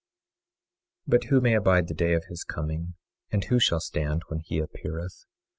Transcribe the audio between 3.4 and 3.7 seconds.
who